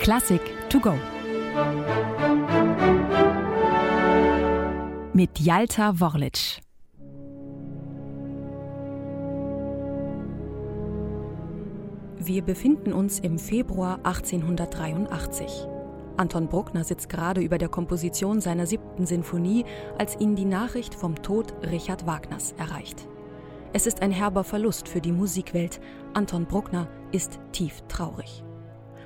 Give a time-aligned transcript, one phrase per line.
[0.00, 0.94] Klassik to go.
[5.14, 6.60] Mit Jalta Worlic.
[12.18, 15.66] Wir befinden uns im Februar 1883.
[16.16, 19.64] Anton Bruckner sitzt gerade über der Komposition seiner siebten Sinfonie,
[19.98, 23.08] als ihn die Nachricht vom Tod Richard Wagners erreicht.
[23.72, 25.80] Es ist ein herber Verlust für die Musikwelt.
[26.12, 28.43] Anton Bruckner ist tief traurig.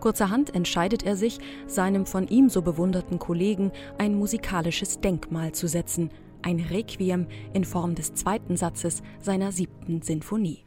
[0.00, 6.10] Kurzerhand entscheidet er sich, seinem von ihm so bewunderten Kollegen ein musikalisches Denkmal zu setzen,
[6.42, 10.64] ein Requiem in Form des zweiten Satzes seiner siebten Sinfonie.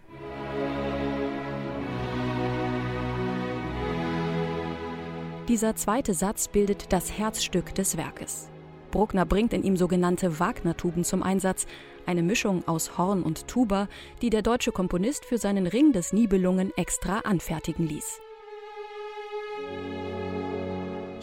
[5.50, 8.50] Dieser zweite Satz bildet das Herzstück des Werkes.
[8.92, 11.66] Bruckner bringt in ihm sogenannte Wagner-Tuben zum Einsatz,
[12.06, 13.90] eine Mischung aus Horn und Tuba,
[14.22, 18.23] die der deutsche Komponist für seinen Ring des Nibelungen extra anfertigen ließ.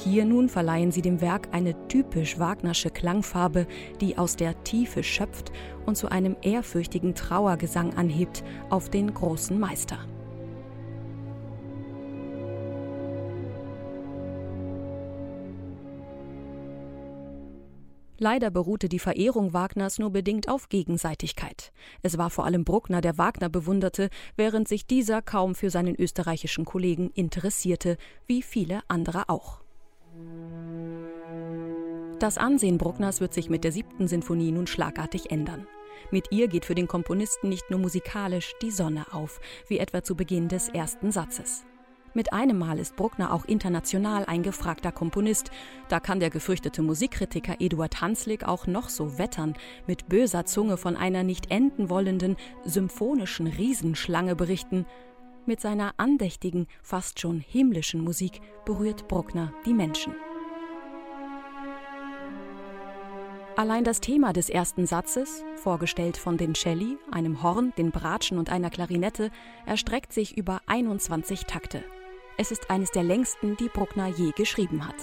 [0.05, 3.67] Hier nun verleihen sie dem Werk eine typisch Wagnersche Klangfarbe,
[4.01, 5.53] die aus der Tiefe schöpft
[5.85, 9.99] und zu einem ehrfürchtigen Trauergesang anhebt auf den großen Meister.
[18.17, 21.73] Leider beruhte die Verehrung Wagners nur bedingt auf Gegenseitigkeit.
[22.03, 26.65] Es war vor allem Bruckner, der Wagner bewunderte, während sich dieser kaum für seinen österreichischen
[26.65, 29.61] Kollegen interessierte, wie viele andere auch.
[32.21, 35.67] Das Ansehen Bruckners wird sich mit der siebten Sinfonie nun schlagartig ändern.
[36.11, 40.15] Mit ihr geht für den Komponisten nicht nur musikalisch die Sonne auf, wie etwa zu
[40.15, 41.65] Beginn des ersten Satzes.
[42.13, 45.51] Mit einem Mal ist Bruckner auch international ein gefragter Komponist.
[45.89, 49.55] Da kann der gefürchtete Musikkritiker Eduard Hanslick auch noch so wettern,
[49.87, 54.85] mit böser Zunge von einer nicht enden wollenden, symphonischen Riesenschlange berichten.
[55.47, 60.15] Mit seiner andächtigen, fast schon himmlischen Musik berührt Bruckner die Menschen.
[63.57, 68.51] Allein das Thema des ersten Satzes, vorgestellt von den Celli, einem Horn, den Bratschen und
[68.51, 69.31] einer Klarinette,
[69.67, 71.85] erstreckt sich über 21 Takte.
[72.39, 74.97] Es ist eines der längsten, die Bruckner je geschrieben hat.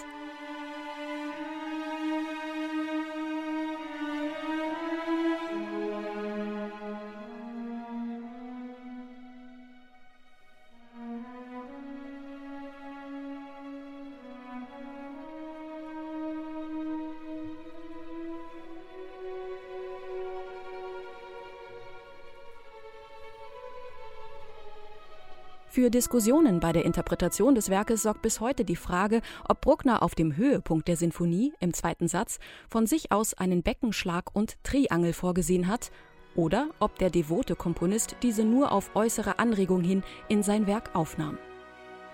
[25.77, 30.15] Für Diskussionen bei der Interpretation des Werkes sorgt bis heute die Frage, ob Bruckner auf
[30.15, 35.67] dem Höhepunkt der Sinfonie im zweiten Satz von sich aus einen Beckenschlag und Triangel vorgesehen
[35.67, 35.91] hat
[36.33, 41.38] oder ob der devote Komponist diese nur auf äußere Anregung hin in sein Werk aufnahm.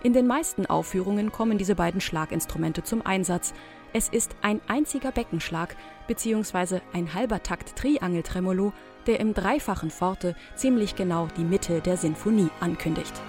[0.03, 3.53] In den meisten Aufführungen kommen diese beiden Schlaginstrumente zum Einsatz.
[3.93, 5.77] Es ist ein einziger Beckenschlag
[6.09, 6.81] bzw.
[6.91, 8.73] ein halber Takt Triangeltremolo,
[9.07, 13.23] der im dreifachen Forte ziemlich genau die Mitte der Sinfonie ankündigt.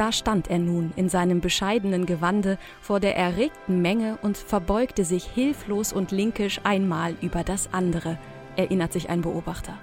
[0.00, 5.24] Da stand er nun in seinem bescheidenen Gewande vor der erregten Menge und verbeugte sich
[5.26, 8.16] hilflos und linkisch einmal über das andere,
[8.56, 9.78] erinnert sich ein Beobachter.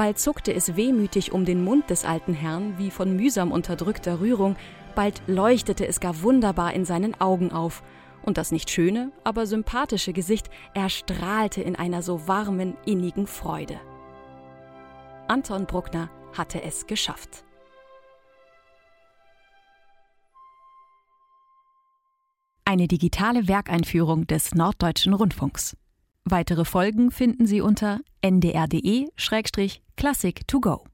[0.00, 4.56] Bald zuckte es wehmütig um den Mund des alten Herrn, wie von mühsam unterdrückter Rührung,
[4.94, 7.82] bald leuchtete es gar wunderbar in seinen Augen auf,
[8.22, 13.78] und das nicht schöne, aber sympathische Gesicht erstrahlte in einer so warmen, innigen Freude.
[15.28, 17.44] Anton Bruckner hatte es geschafft.
[22.64, 25.76] Eine digitale Werkeinführung des Norddeutschen Rundfunks.
[26.30, 30.84] Weitere Folgen finden Sie unter ndr.de-classic to go.